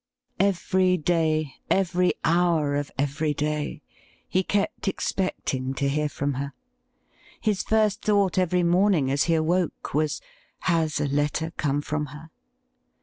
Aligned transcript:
Every 0.39 0.97
day, 0.97 1.57
every 1.69 2.13
hour 2.23 2.75
of 2.75 2.89
every 2.97 3.35
day, 3.35 3.83
he 4.27 4.41
kept 4.41 4.87
expecting 4.87 5.75
to 5.75 5.87
hear 5.87 6.09
from 6.09 6.33
her. 6.41 6.53
His 7.39 7.61
first 7.61 8.01
thought 8.01 8.39
every 8.39 8.63
morning 8.63 9.11
as 9.11 9.25
he 9.25 9.35
awoke 9.35 9.93
was:' 9.93 10.19
Has 10.61 10.99
a 10.99 11.05
letter 11.07 11.51
come 11.55 11.83
from 11.83 12.07
her 12.07 12.31